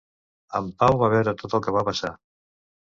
[0.59, 2.15] En Pau va veure tot el que va passar.